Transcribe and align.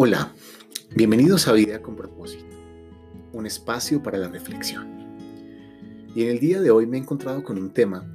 Hola, 0.00 0.32
bienvenidos 0.94 1.48
a 1.48 1.52
Vida 1.52 1.82
con 1.82 1.96
propósito, 1.96 2.44
un 3.32 3.46
espacio 3.46 4.00
para 4.00 4.16
la 4.16 4.28
reflexión. 4.28 4.86
Y 6.14 6.22
en 6.22 6.28
el 6.28 6.38
día 6.38 6.60
de 6.60 6.70
hoy 6.70 6.86
me 6.86 6.98
he 6.98 7.00
encontrado 7.00 7.42
con 7.42 7.58
un 7.58 7.72
tema 7.72 8.08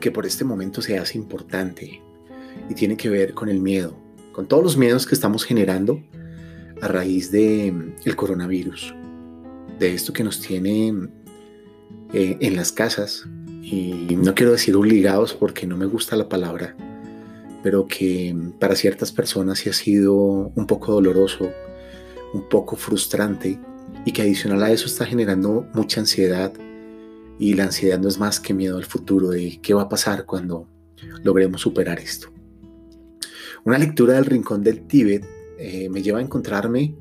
que 0.00 0.10
por 0.10 0.26
este 0.26 0.44
momento 0.44 0.82
se 0.82 0.98
hace 0.98 1.16
importante 1.16 2.02
y 2.68 2.74
tiene 2.74 2.96
que 2.96 3.10
ver 3.10 3.32
con 3.32 3.48
el 3.48 3.60
miedo, 3.60 3.96
con 4.32 4.48
todos 4.48 4.64
los 4.64 4.76
miedos 4.76 5.06
que 5.06 5.14
estamos 5.14 5.44
generando 5.44 6.02
a 6.80 6.88
raíz 6.88 7.30
de 7.30 7.70
mm, 7.70 7.94
el 8.04 8.16
coronavirus, 8.16 8.92
de 9.78 9.94
esto 9.94 10.12
que 10.12 10.24
nos 10.24 10.40
tiene 10.40 11.10
eh, 12.12 12.38
en 12.40 12.56
las 12.56 12.72
casas 12.72 13.24
y 13.62 14.18
no 14.20 14.34
quiero 14.34 14.50
decir 14.50 14.74
obligados 14.74 15.32
porque 15.32 15.64
no 15.64 15.76
me 15.76 15.86
gusta 15.86 16.16
la 16.16 16.28
palabra, 16.28 16.74
pero 17.62 17.86
que 17.86 18.34
para 18.58 18.76
ciertas 18.76 19.12
personas 19.12 19.58
sí 19.58 19.68
ha 19.68 19.72
sido 19.72 20.14
un 20.14 20.66
poco 20.66 20.92
doloroso, 20.92 21.50
un 22.32 22.48
poco 22.48 22.76
frustrante 22.76 23.58
y 24.04 24.12
que 24.12 24.22
adicional 24.22 24.62
a 24.62 24.70
eso 24.70 24.86
está 24.86 25.04
generando 25.04 25.66
mucha 25.74 26.00
ansiedad 26.00 26.52
y 27.38 27.54
la 27.54 27.64
ansiedad 27.64 27.98
no 27.98 28.08
es 28.08 28.18
más 28.18 28.40
que 28.40 28.54
miedo 28.54 28.76
al 28.76 28.84
futuro 28.84 29.30
de 29.30 29.60
qué 29.62 29.74
va 29.74 29.82
a 29.82 29.88
pasar 29.88 30.24
cuando 30.24 30.68
logremos 31.22 31.60
superar 31.60 31.98
esto. 32.00 32.28
Una 33.64 33.78
lectura 33.78 34.14
del 34.14 34.24
Rincón 34.24 34.62
del 34.62 34.86
Tíbet 34.86 35.24
eh, 35.58 35.88
me 35.88 36.02
lleva 36.02 36.18
a 36.18 36.22
encontrarme 36.22 36.94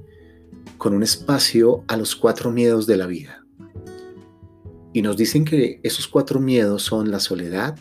con 0.77 0.94
un 0.94 1.03
espacio 1.03 1.83
a 1.88 1.97
los 1.97 2.16
cuatro 2.16 2.52
miedos 2.52 2.88
de 2.88 2.97
la 2.97 3.08
vida. 3.08 3.44
Y 4.94 5.02
nos 5.02 5.17
dicen 5.17 5.45
que 5.45 5.80
esos 5.83 6.08
cuatro 6.08 6.39
miedos 6.39 6.83
son 6.83 7.11
la 7.11 7.19
soledad, 7.19 7.77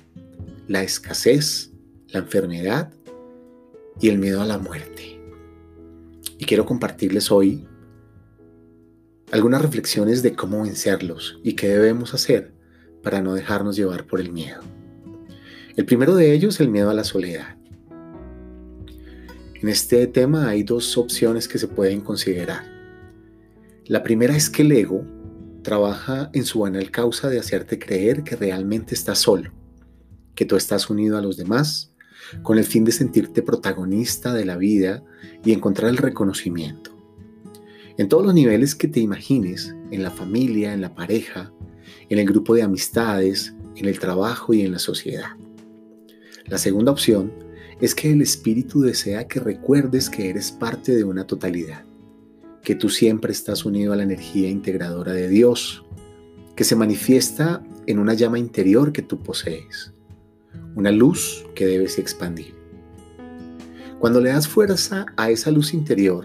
la 0.68 0.82
escasez, 0.82 1.72
la 2.08 2.20
enfermedad 2.20 2.92
y 4.00 4.08
el 4.08 4.18
miedo 4.18 4.42
a 4.42 4.46
la 4.46 4.58
muerte. 4.58 5.20
Y 6.38 6.44
quiero 6.44 6.66
compartirles 6.66 7.30
hoy 7.30 7.66
algunas 9.32 9.62
reflexiones 9.62 10.22
de 10.22 10.34
cómo 10.34 10.62
vencerlos 10.62 11.40
y 11.42 11.54
qué 11.54 11.68
debemos 11.68 12.14
hacer 12.14 12.52
para 13.02 13.20
no 13.20 13.34
dejarnos 13.34 13.76
llevar 13.76 14.06
por 14.06 14.20
el 14.20 14.32
miedo. 14.32 14.60
El 15.76 15.84
primero 15.84 16.14
de 16.14 16.32
ellos, 16.32 16.60
el 16.60 16.68
miedo 16.68 16.90
a 16.90 16.94
la 16.94 17.04
soledad. 17.04 17.56
En 19.54 19.68
este 19.68 20.06
tema 20.06 20.48
hay 20.48 20.62
dos 20.62 20.96
opciones 20.96 21.48
que 21.48 21.58
se 21.58 21.68
pueden 21.68 22.00
considerar. 22.00 22.64
La 23.86 24.02
primera 24.02 24.36
es 24.36 24.50
que 24.50 24.62
el 24.62 24.72
ego 24.72 25.04
trabaja 25.62 26.30
en 26.32 26.44
su 26.44 26.60
banal 26.60 26.90
causa 26.90 27.28
de 27.28 27.40
hacerte 27.40 27.78
creer 27.78 28.22
que 28.22 28.36
realmente 28.36 28.94
estás 28.94 29.18
solo, 29.18 29.52
que 30.34 30.44
tú 30.44 30.56
estás 30.56 30.88
unido 30.90 31.18
a 31.18 31.22
los 31.22 31.36
demás 31.36 31.95
con 32.42 32.58
el 32.58 32.64
fin 32.64 32.84
de 32.84 32.92
sentirte 32.92 33.42
protagonista 33.42 34.34
de 34.34 34.44
la 34.44 34.56
vida 34.56 35.04
y 35.44 35.52
encontrar 35.52 35.90
el 35.90 35.96
reconocimiento. 35.96 36.92
En 37.98 38.08
todos 38.08 38.24
los 38.24 38.34
niveles 38.34 38.74
que 38.74 38.88
te 38.88 39.00
imagines, 39.00 39.74
en 39.90 40.02
la 40.02 40.10
familia, 40.10 40.74
en 40.74 40.80
la 40.80 40.94
pareja, 40.94 41.52
en 42.08 42.18
el 42.18 42.26
grupo 42.26 42.54
de 42.54 42.62
amistades, 42.62 43.54
en 43.76 43.86
el 43.86 43.98
trabajo 43.98 44.52
y 44.52 44.62
en 44.62 44.72
la 44.72 44.78
sociedad. 44.78 45.30
La 46.46 46.58
segunda 46.58 46.92
opción 46.92 47.32
es 47.80 47.94
que 47.94 48.12
el 48.12 48.22
espíritu 48.22 48.80
desea 48.80 49.26
que 49.26 49.40
recuerdes 49.40 50.08
que 50.10 50.30
eres 50.30 50.52
parte 50.52 50.94
de 50.94 51.04
una 51.04 51.26
totalidad, 51.26 51.84
que 52.62 52.74
tú 52.74 52.88
siempre 52.88 53.32
estás 53.32 53.64
unido 53.64 53.92
a 53.92 53.96
la 53.96 54.02
energía 54.02 54.48
integradora 54.48 55.12
de 55.12 55.28
Dios, 55.28 55.84
que 56.54 56.64
se 56.64 56.76
manifiesta 56.76 57.62
en 57.86 57.98
una 57.98 58.14
llama 58.14 58.38
interior 58.38 58.92
que 58.92 59.02
tú 59.02 59.22
posees 59.22 59.95
una 60.74 60.90
luz 60.90 61.44
que 61.54 61.66
debes 61.66 61.98
expandir. 61.98 62.54
Cuando 63.98 64.20
le 64.20 64.30
das 64.30 64.46
fuerza 64.46 65.06
a 65.16 65.30
esa 65.30 65.50
luz 65.50 65.72
interior, 65.72 66.24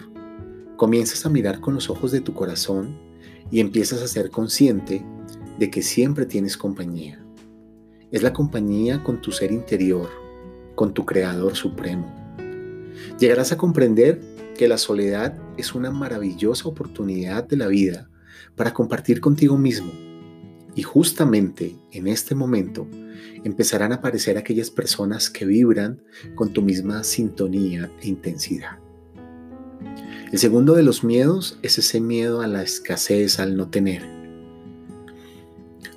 comienzas 0.75 1.25
a 1.25 1.29
mirar 1.29 1.61
con 1.61 1.73
los 1.73 1.89
ojos 1.89 2.11
de 2.11 2.21
tu 2.21 2.33
corazón 2.33 2.97
y 3.49 3.59
empiezas 3.59 4.01
a 4.01 4.07
ser 4.07 4.29
consciente 4.29 5.05
de 5.57 5.69
que 5.69 5.81
siempre 5.81 6.25
tienes 6.25 6.57
compañía. 6.57 7.23
Es 8.11 8.23
la 8.23 8.33
compañía 8.33 9.03
con 9.03 9.21
tu 9.21 9.31
ser 9.31 9.51
interior, 9.51 10.09
con 10.75 10.93
tu 10.93 11.05
Creador 11.05 11.55
Supremo. 11.55 12.11
Llegarás 13.19 13.51
a 13.51 13.57
comprender 13.57 14.19
que 14.57 14.67
la 14.67 14.77
soledad 14.77 15.37
es 15.57 15.73
una 15.73 15.91
maravillosa 15.91 16.67
oportunidad 16.67 17.47
de 17.47 17.57
la 17.57 17.67
vida 17.67 18.09
para 18.55 18.73
compartir 18.73 19.21
contigo 19.21 19.57
mismo. 19.57 19.91
Y 20.75 20.83
justamente 20.83 21.75
en 21.91 22.07
este 22.07 22.35
momento 22.35 22.87
empezarán 23.43 23.91
a 23.91 23.95
aparecer 23.95 24.37
aquellas 24.37 24.69
personas 24.69 25.29
que 25.29 25.45
vibran 25.45 26.01
con 26.35 26.53
tu 26.53 26.61
misma 26.61 27.03
sintonía 27.03 27.91
e 28.01 28.07
intensidad. 28.07 28.79
El 30.31 30.39
segundo 30.39 30.75
de 30.75 30.83
los 30.83 31.03
miedos 31.03 31.59
es 31.61 31.77
ese 31.77 31.99
miedo 31.99 32.41
a 32.41 32.47
la 32.47 32.63
escasez, 32.63 33.39
al 33.39 33.57
no 33.57 33.69
tener. 33.69 34.01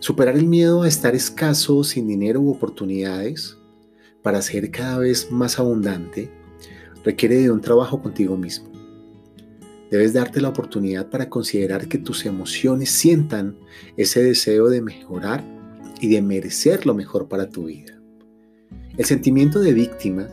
Superar 0.00 0.36
el 0.36 0.46
miedo 0.46 0.82
a 0.82 0.88
estar 0.88 1.14
escaso, 1.14 1.84
sin 1.84 2.08
dinero 2.08 2.40
u 2.40 2.50
oportunidades, 2.50 3.56
para 4.22 4.42
ser 4.42 4.70
cada 4.70 4.98
vez 4.98 5.30
más 5.30 5.58
abundante, 5.58 6.30
requiere 7.04 7.36
de 7.36 7.50
un 7.50 7.60
trabajo 7.60 8.02
contigo 8.02 8.36
mismo. 8.36 8.73
Debes 9.94 10.12
darte 10.12 10.40
la 10.40 10.48
oportunidad 10.48 11.08
para 11.08 11.30
considerar 11.30 11.86
que 11.86 11.98
tus 11.98 12.26
emociones 12.26 12.90
sientan 12.90 13.56
ese 13.96 14.24
deseo 14.24 14.68
de 14.68 14.82
mejorar 14.82 15.44
y 16.00 16.08
de 16.08 16.20
merecer 16.20 16.84
lo 16.84 16.94
mejor 16.94 17.28
para 17.28 17.48
tu 17.48 17.66
vida. 17.66 17.96
El 18.96 19.04
sentimiento 19.04 19.60
de 19.60 19.72
víctima 19.72 20.28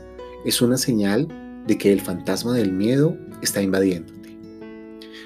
es 0.45 0.63
una 0.63 0.77
señal 0.77 1.27
de 1.67 1.77
que 1.77 1.93
el 1.93 2.01
fantasma 2.01 2.55
del 2.55 2.71
miedo 2.71 3.15
está 3.43 3.61
invadiéndote. 3.61 4.35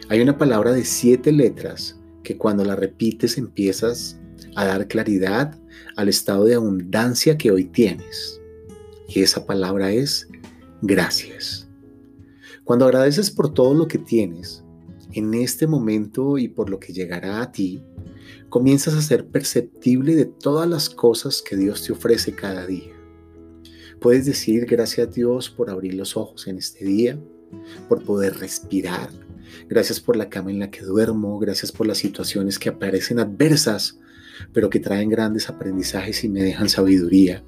Hay 0.09 0.19
una 0.19 0.38
palabra 0.38 0.73
de 0.73 0.84
siete 0.84 1.31
letras 1.31 1.97
que 2.22 2.35
cuando 2.35 2.66
la 2.66 2.75
repites 2.75 3.38
empiezas 3.38 4.19
a 4.57 4.66
dar 4.66 4.90
claridad 4.90 5.57
al 5.96 6.09
estado 6.09 6.44
de 6.44 6.56
abundancia 6.56 7.38
que 7.38 7.52
hoy 7.52 7.63
tienes. 7.63 8.41
Y 9.07 9.22
esa 9.22 9.46
palabra 9.46 9.94
es 9.94 10.28
gracias. 10.81 11.65
Cuando 12.66 12.86
agradeces 12.86 13.30
por 13.30 13.53
todo 13.53 13.76
lo 13.76 13.88
que 13.88 14.00
tienes, 14.00 14.64
en 15.14 15.36
este 15.36 15.68
momento 15.68 16.40
y 16.40 16.48
por 16.48 16.72
lo 16.72 16.80
que 16.80 16.94
llegará 16.94 17.44
a 17.44 17.52
ti, 17.52 17.84
comienzas 18.50 18.96
a 18.96 19.03
ser 19.03 19.28
perceptible 19.28 20.16
de 20.16 20.26
todas 20.26 20.68
las 20.68 20.90
cosas 20.90 21.44
que 21.44 21.56
Dios 21.56 21.84
te 21.84 21.94
ofrece 21.94 22.34
cada 22.34 22.66
día. 22.66 22.92
Puedes 24.02 24.26
decir 24.26 24.66
gracias 24.66 25.08
a 25.08 25.12
Dios 25.12 25.52
por 25.52 25.70
abrir 25.70 25.94
los 25.94 26.18
ojos 26.18 26.48
en 26.48 26.58
este 26.58 26.86
día, 26.86 27.20
por 27.88 28.03
poder 28.03 28.40
respirar. 28.40 29.09
Gracias 29.70 30.00
por 30.00 30.16
la 30.16 30.30
cama 30.30 30.50
en 30.50 30.58
la 30.58 30.72
que 30.72 30.82
duermo, 30.82 31.38
gracias 31.38 31.72
por 31.72 31.86
las 31.86 32.00
situaciones 32.00 32.58
que 32.58 32.70
aparecen 32.70 33.20
adversas, 33.20 34.00
pero 34.53 34.72
que 34.72 34.80
traen 34.80 35.09
grandes 35.09 35.50
aprendizajes 35.50 36.24
y 36.24 36.30
me 36.30 36.42
dejan 36.42 36.70
sabiduría. 36.70 37.44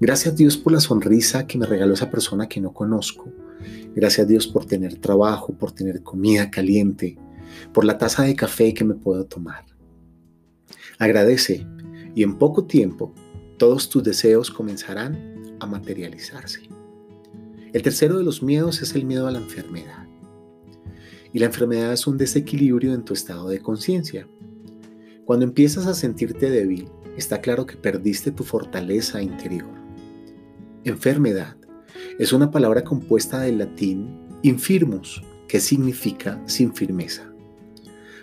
Gracias 0.00 0.32
a 0.32 0.36
Dios 0.38 0.56
por 0.56 0.72
la 0.72 0.80
sonrisa 0.80 1.46
que 1.46 1.58
me 1.58 1.66
regaló 1.66 1.92
esa 1.92 2.10
persona 2.10 2.48
que 2.48 2.62
no 2.62 2.72
conozco. 2.72 3.30
Gracias 3.94 4.24
a 4.24 4.28
Dios 4.28 4.46
por 4.46 4.64
tener 4.66 4.98
trabajo, 4.98 5.52
por 5.54 5.72
tener 5.72 6.02
comida 6.02 6.50
caliente, 6.50 7.18
por 7.72 7.84
la 7.84 7.98
taza 7.98 8.22
de 8.22 8.36
café 8.36 8.72
que 8.74 8.84
me 8.84 8.94
puedo 8.94 9.24
tomar. 9.26 9.64
Agradece 10.98 11.66
y 12.14 12.22
en 12.22 12.38
poco 12.38 12.64
tiempo 12.64 13.14
todos 13.58 13.88
tus 13.88 14.02
deseos 14.02 14.50
comenzarán 14.50 15.56
a 15.60 15.66
materializarse. 15.66 16.60
El 17.72 17.82
tercero 17.82 18.18
de 18.18 18.24
los 18.24 18.42
miedos 18.42 18.82
es 18.82 18.94
el 18.94 19.04
miedo 19.04 19.26
a 19.26 19.30
la 19.30 19.38
enfermedad. 19.38 20.06
Y 21.32 21.38
la 21.38 21.46
enfermedad 21.46 21.92
es 21.92 22.06
un 22.06 22.18
desequilibrio 22.18 22.92
en 22.92 23.04
tu 23.04 23.14
estado 23.14 23.48
de 23.48 23.60
conciencia. 23.60 24.28
Cuando 25.24 25.46
empiezas 25.46 25.86
a 25.86 25.94
sentirte 25.94 26.50
débil, 26.50 26.88
está 27.16 27.40
claro 27.40 27.64
que 27.64 27.76
perdiste 27.76 28.30
tu 28.30 28.44
fortaleza 28.44 29.22
interior. 29.22 29.70
Enfermedad 30.84 31.56
es 32.18 32.32
una 32.32 32.50
palabra 32.50 32.84
compuesta 32.84 33.40
del 33.40 33.58
latín 33.58 34.18
infirmus, 34.42 35.22
que 35.48 35.60
significa 35.60 36.42
sin 36.46 36.74
firmeza. 36.74 37.30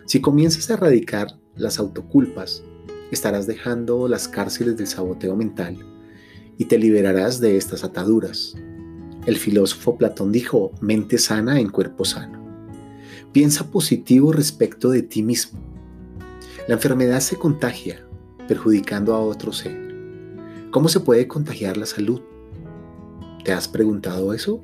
Si 0.06 0.22
comienzas 0.22 0.70
a 0.70 0.74
erradicar 0.74 1.28
las 1.56 1.80
autoculpas, 1.80 2.64
estarás 3.12 3.48
dejando 3.48 4.08
las 4.08 4.28
cárceles 4.28 4.78
del 4.78 4.88
saboteo 4.88 5.36
mental 5.36 5.78
y 6.58 6.66
te 6.66 6.78
liberarás 6.78 7.40
de 7.40 7.58
estas 7.58 7.84
ataduras. 7.84 8.56
El 9.26 9.38
filósofo 9.38 9.98
Platón 9.98 10.32
dijo, 10.32 10.72
mente 10.82 11.18
sana 11.18 11.60
en 11.60 11.70
cuerpo 11.70 12.06
sano. 12.06 12.40
Piensa 13.32 13.70
positivo 13.70 14.32
respecto 14.32 14.90
de 14.90 15.04
ti 15.04 15.22
mismo. 15.22 15.60
La 16.68 16.76
enfermedad 16.76 17.20
se 17.20 17.36
contagia, 17.36 18.04
perjudicando 18.48 19.14
a 19.14 19.20
otro 19.20 19.54
ser. 19.54 19.78
¿Cómo 20.72 20.90
se 20.90 21.00
puede 21.00 21.28
contagiar 21.28 21.78
la 21.78 21.86
salud? 21.86 22.22
¿Te 23.44 23.52
has 23.52 23.68
preguntado 23.68 24.34
eso? 24.34 24.64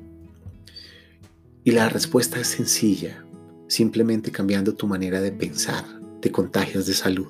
Y 1.64 1.72
la 1.72 1.88
respuesta 1.88 2.40
es 2.40 2.46
sencilla, 2.48 3.24
simplemente 3.66 4.30
cambiando 4.30 4.74
tu 4.74 4.86
manera 4.86 5.20
de 5.20 5.32
pensar 5.32 5.84
te 6.20 6.32
contagias 6.32 6.86
de 6.86 6.94
salud. 6.94 7.28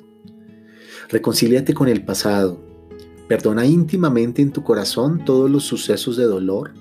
Reconcíliate 1.09 1.75
con 1.75 1.89
el 1.89 2.05
pasado. 2.05 2.59
Perdona 3.29 3.67
íntimamente 3.67 4.43
en 4.43 4.53
tu 4.53 4.63
corazón 4.63 5.25
todos 5.25 5.51
los 5.51 5.65
sucesos 5.65 6.17
de 6.17 6.25
dolor 6.25 6.73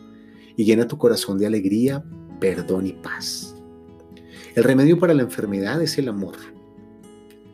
y 0.55 0.63
llena 0.63 0.87
tu 0.87 0.97
corazón 0.97 1.37
de 1.37 1.47
alegría 1.47 2.03
perdón 2.39 2.87
y 2.87 2.93
paz. 2.93 3.55
El 4.55 4.63
remedio 4.63 4.97
para 4.99 5.13
la 5.13 5.23
enfermedad 5.23 5.81
es 5.81 5.97
el 5.97 6.07
amor. 6.07 6.35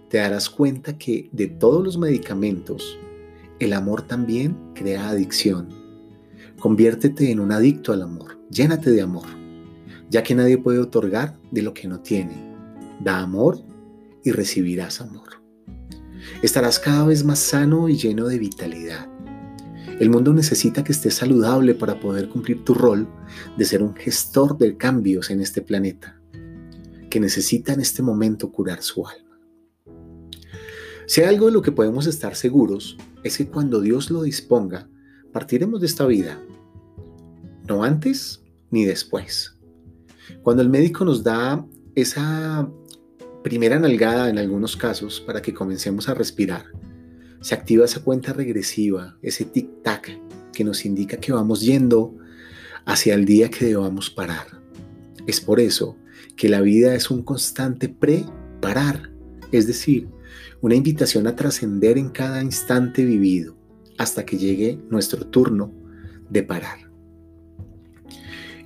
Te 0.09 0.17
darás 0.17 0.49
cuenta 0.49 0.97
que 0.97 1.29
de 1.31 1.47
todos 1.47 1.83
los 1.83 1.97
medicamentos, 1.97 2.99
el 3.59 3.73
amor 3.73 4.03
también 4.03 4.55
crea 4.75 5.09
adicción. 5.09 5.69
Conviértete 6.61 7.31
en 7.31 7.39
un 7.39 7.51
adicto 7.51 7.91
al 7.91 8.03
amor. 8.03 8.39
Llénate 8.51 8.91
de 8.91 9.01
amor, 9.01 9.25
ya 10.11 10.21
que 10.21 10.35
nadie 10.35 10.59
puede 10.59 10.77
otorgar 10.77 11.39
de 11.49 11.63
lo 11.63 11.73
que 11.73 11.87
no 11.87 12.01
tiene. 12.01 12.55
Da 13.03 13.17
amor 13.17 13.57
y 14.23 14.29
recibirás 14.29 15.01
amor. 15.01 15.41
Estarás 16.43 16.77
cada 16.77 17.03
vez 17.03 17.25
más 17.25 17.39
sano 17.39 17.89
y 17.89 17.97
lleno 17.97 18.27
de 18.27 18.37
vitalidad. 18.37 19.09
El 19.99 20.11
mundo 20.11 20.33
necesita 20.33 20.83
que 20.83 20.91
estés 20.91 21.15
saludable 21.15 21.73
para 21.73 21.99
poder 21.99 22.29
cumplir 22.29 22.63
tu 22.63 22.75
rol 22.75 23.07
de 23.57 23.65
ser 23.65 23.81
un 23.81 23.95
gestor 23.95 24.55
de 24.59 24.77
cambios 24.77 25.31
en 25.31 25.41
este 25.41 25.63
planeta, 25.63 26.21
que 27.09 27.19
necesita 27.19 27.73
en 27.73 27.79
este 27.79 28.03
momento 28.03 28.51
curar 28.51 28.83
su 28.83 29.07
alma. 29.07 29.39
Si 31.07 31.21
hay 31.21 31.27
algo 31.27 31.47
de 31.47 31.53
lo 31.53 31.63
que 31.63 31.71
podemos 31.71 32.05
estar 32.05 32.35
seguros 32.35 32.97
es 33.23 33.37
que 33.37 33.47
cuando 33.47 33.81
Dios 33.81 34.11
lo 34.11 34.21
disponga, 34.21 34.87
partiremos 35.31 35.79
de 35.79 35.87
esta 35.87 36.05
vida, 36.05 36.39
no 37.67 37.83
antes 37.83 38.43
ni 38.69 38.85
después. 38.85 39.55
Cuando 40.43 40.61
el 40.61 40.69
médico 40.69 41.05
nos 41.05 41.23
da 41.23 41.65
esa 41.95 42.69
primera 43.43 43.79
nalgada 43.79 44.29
en 44.29 44.37
algunos 44.37 44.75
casos 44.75 45.21
para 45.21 45.41
que 45.41 45.53
comencemos 45.53 46.09
a 46.09 46.13
respirar, 46.13 46.65
se 47.41 47.55
activa 47.55 47.85
esa 47.85 48.03
cuenta 48.03 48.33
regresiva, 48.33 49.17
ese 49.21 49.45
tic-tac 49.45 50.19
que 50.53 50.63
nos 50.63 50.85
indica 50.85 51.17
que 51.17 51.31
vamos 51.31 51.61
yendo 51.61 52.15
hacia 52.85 53.15
el 53.15 53.25
día 53.25 53.49
que 53.49 53.65
debamos 53.65 54.09
parar. 54.09 54.61
Es 55.27 55.41
por 55.41 55.59
eso 55.59 55.97
que 56.35 56.49
la 56.49 56.61
vida 56.61 56.95
es 56.95 57.09
un 57.09 57.23
constante 57.23 57.89
pre-parar, 57.89 59.11
es 59.51 59.67
decir, 59.67 60.07
una 60.61 60.75
invitación 60.75 61.27
a 61.27 61.35
trascender 61.35 61.97
en 61.97 62.09
cada 62.09 62.43
instante 62.43 63.03
vivido 63.05 63.60
hasta 64.01 64.25
que 64.25 64.35
llegue 64.35 64.79
nuestro 64.89 65.27
turno 65.27 65.71
de 66.27 66.41
parar. 66.41 66.79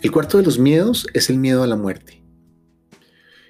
El 0.02 0.10
cuarto 0.10 0.38
de 0.38 0.46
los 0.46 0.58
miedos 0.58 1.08
es 1.14 1.30
el 1.30 1.40
miedo 1.40 1.62
a 1.62 1.68
la 1.68 1.76
muerte. 1.76 2.24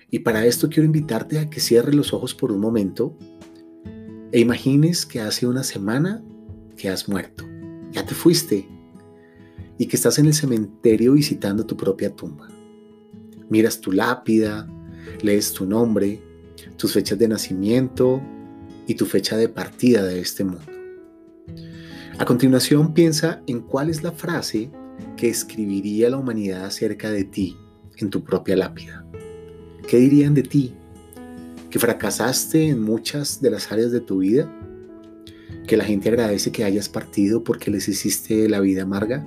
Y 0.09 0.19
para 0.19 0.47
esto 0.47 0.67
quiero 0.67 0.85
invitarte 0.85 1.37
a 1.37 1.47
que 1.47 1.59
cierres 1.59 1.93
los 1.93 2.11
ojos 2.11 2.33
por 2.33 2.51
un 2.51 2.59
momento 2.59 3.15
e 4.31 4.39
imagines 4.39 5.05
que 5.05 5.19
hace 5.19 5.45
una 5.45 5.63
semana 5.63 6.23
que 6.75 6.89
has 6.89 7.07
muerto, 7.07 7.45
ya 7.91 8.03
te 8.03 8.15
fuiste 8.15 8.67
y 9.77 9.85
que 9.85 9.95
estás 9.95 10.17
en 10.17 10.25
el 10.25 10.33
cementerio 10.33 11.13
visitando 11.13 11.67
tu 11.67 11.77
propia 11.77 12.09
tumba. 12.09 12.47
Miras 13.47 13.79
tu 13.79 13.91
lápida, 13.91 14.67
lees 15.21 15.53
tu 15.53 15.67
nombre, 15.67 16.19
tus 16.77 16.93
fechas 16.93 17.19
de 17.19 17.27
nacimiento 17.27 18.23
y 18.87 18.95
tu 18.95 19.05
fecha 19.05 19.37
de 19.37 19.49
partida 19.49 20.03
de 20.03 20.19
este 20.19 20.43
mundo. 20.43 20.74
A 22.17 22.23
continuación 22.23 22.93
piensa 22.93 23.41
en 23.45 23.59
cuál 23.59 23.89
es 23.89 24.01
la 24.01 24.13
frase 24.13 24.71
que 25.17 25.29
escribiría 25.29 26.09
la 26.09 26.17
humanidad 26.17 26.63
acerca 26.63 27.11
de 27.11 27.25
ti 27.25 27.57
en 27.97 28.09
tu 28.09 28.23
propia 28.23 28.55
lápida. 28.55 29.05
¿Qué 29.87 29.97
dirían 29.97 30.33
de 30.33 30.43
ti 30.43 30.73
que 31.69 31.77
fracasaste 31.77 32.69
en 32.69 32.81
muchas 32.81 33.41
de 33.41 33.51
las 33.51 33.69
áreas 33.69 33.91
de 33.91 33.99
tu 33.99 34.19
vida, 34.19 34.49
que 35.67 35.75
la 35.75 35.83
gente 35.83 36.07
agradece 36.07 36.53
que 36.53 36.63
hayas 36.63 36.87
partido 36.87 37.43
porque 37.43 37.69
les 37.69 37.89
hiciste 37.89 38.47
la 38.47 38.61
vida 38.61 38.83
amarga, 38.83 39.25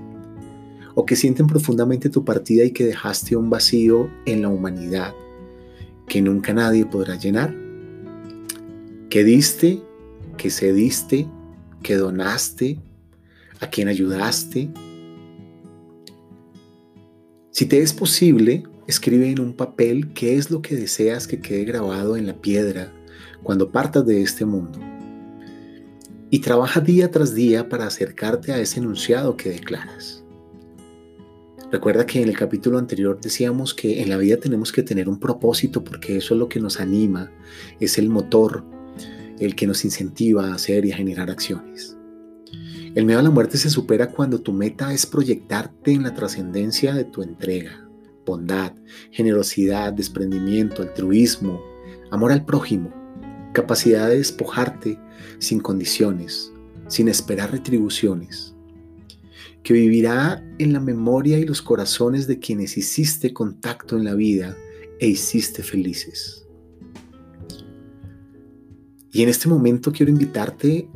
o 0.95 1.05
que 1.05 1.15
sienten 1.15 1.47
profundamente 1.47 2.09
tu 2.09 2.25
partida 2.25 2.65
y 2.65 2.71
que 2.71 2.87
dejaste 2.87 3.37
un 3.37 3.51
vacío 3.51 4.09
en 4.25 4.41
la 4.41 4.49
humanidad 4.49 5.13
que 6.09 6.23
nunca 6.23 6.55
nadie 6.55 6.87
podrá 6.87 7.17
llenar, 7.17 7.55
que 9.11 9.25
diste, 9.25 9.83
que 10.39 10.51
cediste, 10.51 11.29
que 11.83 11.97
donaste, 11.97 12.79
a 13.61 13.69
quien 13.69 13.89
ayudaste. 13.89 14.71
Si 17.51 17.67
te 17.67 17.81
es 17.81 17.93
posible, 17.93 18.65
Escribe 18.89 19.31
en 19.31 19.39
un 19.39 19.53
papel 19.53 20.15
qué 20.15 20.37
es 20.37 20.51
lo 20.51 20.63
que 20.63 20.75
deseas 20.75 21.29
que 21.29 21.43
quede 21.43 21.67
grabado 21.67 22.17
en 22.17 22.27
la 22.27 22.33
piedra 22.33 22.91
cuando 23.43 23.71
partas 23.71 24.07
de 24.07 24.23
este 24.23 24.47
mundo. 24.47 24.81
Y 26.31 26.39
trabaja 26.39 26.81
día 26.81 27.11
tras 27.11 27.35
día 27.35 27.69
para 27.69 27.87
acercarte 27.87 28.51
a 28.51 28.59
ese 28.59 28.81
enunciado 28.81 29.37
que 29.37 29.51
declaras. 29.51 30.25
Recuerda 31.71 32.07
que 32.07 32.23
en 32.23 32.31
el 32.31 32.39
capítulo 32.39 32.79
anterior 32.79 33.21
decíamos 33.21 33.75
que 33.75 34.01
en 34.01 34.09
la 34.09 34.17
vida 34.17 34.39
tenemos 34.39 34.73
que 34.73 34.83
tener 34.83 35.07
un 35.07 35.21
propósito 35.21 35.85
porque 35.85 36.17
eso 36.17 36.33
es 36.33 36.41
lo 36.41 36.49
que 36.49 36.59
nos 36.59 36.81
anima, 36.81 37.31
es 37.81 37.99
el 37.99 38.09
motor, 38.09 38.65
el 39.41 39.55
que 39.55 39.67
nos 39.67 39.85
incentiva 39.85 40.49
a 40.49 40.55
hacer 40.55 40.85
y 40.85 40.93
a 40.93 40.97
generar 40.97 41.31
acciones. 41.31 41.97
El 42.95 43.05
miedo 43.05 43.21
a 43.21 43.23
la 43.23 43.31
muerte 43.31 43.59
se 43.59 43.71
supera 43.71 44.11
cuando 44.11 44.41
tu 44.41 44.53
meta 44.53 44.93
es 44.93 45.07
proyectarte 45.07 45.93
en 45.93 46.03
la 46.03 46.15
trascendencia 46.15 46.95
de 46.95 47.05
tu 47.05 47.23
entrega, 47.23 47.87
bondad, 48.25 48.73
generosidad, 49.11 49.93
desprendimiento, 49.93 50.83
altruismo, 50.83 51.63
amor 52.11 52.33
al 52.33 52.45
prójimo, 52.45 52.93
capacidad 53.53 54.09
de 54.09 54.17
despojarte 54.17 54.99
sin 55.39 55.61
condiciones, 55.61 56.53
sin 56.89 57.09
esperar 57.09 57.53
retribuciones, 57.53 58.55
que 59.63 59.75
vivirá 59.75 60.43
en 60.59 60.73
la 60.73 60.81
memoria 60.81 61.39
y 61.39 61.45
los 61.45 61.61
corazones 61.61 62.27
de 62.27 62.39
quienes 62.39 62.79
hiciste 62.79 63.33
contacto 63.33 63.97
en 63.97 64.05
la 64.05 64.15
vida 64.15 64.57
e 64.99 65.09
hiciste 65.09 65.63
felices. 65.63 66.48
Y 69.13 69.23
en 69.23 69.29
este 69.29 69.49
momento 69.49 69.93
quiero 69.93 70.13
invitarte 70.13 70.89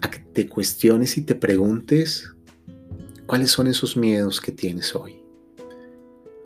a 0.00 0.10
que 0.10 0.20
te 0.20 0.48
cuestiones 0.48 1.16
y 1.16 1.22
te 1.22 1.34
preguntes 1.34 2.30
cuáles 3.26 3.50
son 3.50 3.66
esos 3.66 3.96
miedos 3.96 4.40
que 4.40 4.52
tienes 4.52 4.94
hoy 4.94 5.20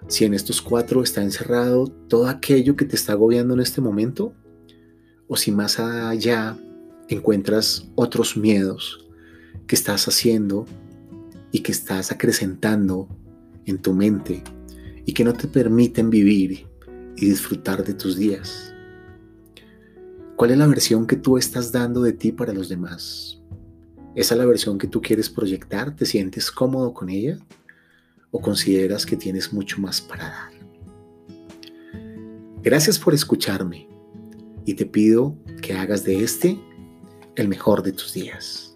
si 0.08 0.24
en 0.24 0.34
estos 0.34 0.60
cuatro 0.60 1.02
está 1.02 1.22
encerrado 1.22 1.86
todo 2.08 2.28
aquello 2.28 2.76
que 2.76 2.84
te 2.84 2.96
está 2.96 3.12
agobiando 3.12 3.54
en 3.54 3.60
este 3.60 3.80
momento, 3.80 4.34
o 5.26 5.36
si 5.36 5.50
más 5.50 5.78
allá 5.78 6.58
encuentras 7.08 7.88
otros 7.94 8.36
miedos 8.36 9.06
que 9.66 9.74
estás 9.74 10.06
haciendo 10.06 10.66
y 11.52 11.60
que 11.60 11.72
estás 11.72 12.12
acrecentando 12.12 13.08
en 13.64 13.79
tu 13.81 13.94
mente 13.94 14.43
y 15.06 15.12
que 15.12 15.24
no 15.24 15.32
te 15.32 15.48
permiten 15.48 16.10
vivir 16.10 16.67
y 17.17 17.26
disfrutar 17.26 17.84
de 17.84 17.94
tus 17.94 18.17
días. 18.17 18.73
¿Cuál 20.36 20.50
es 20.50 20.58
la 20.58 20.67
versión 20.67 21.06
que 21.06 21.17
tú 21.17 21.38
estás 21.38 21.72
dando 21.72 22.03
de 22.03 22.12
ti 22.12 22.32
para 22.32 22.53
los 22.53 22.69
demás? 22.69 23.41
¿Esa 24.14 24.34
es 24.34 24.38
la 24.38 24.46
versión 24.46 24.79
que 24.79 24.86
tú 24.86 25.00
quieres 25.00 25.31
proyectar? 25.31 25.94
¿Te 25.94 26.06
sientes 26.06 26.50
cómodo 26.50 26.93
con 26.93 27.08
ella? 27.08 27.38
o 28.36 28.41
consideras 28.41 29.06
que 29.06 29.17
tienes 29.17 29.53
mucho 29.53 29.81
más 29.81 30.00
para 30.00 30.24
dar. 30.24 30.53
Gracias 32.62 32.98
por 32.98 33.14
escucharme 33.14 33.86
y 34.67 34.74
te 34.74 34.86
pido 34.86 35.38
que 35.62 35.74
hagas 35.74 36.03
de 36.03 36.24
este 36.24 36.60
el 37.36 37.46
mejor 37.46 37.84
de 37.84 37.93
tus 37.93 38.12
días. 38.12 38.73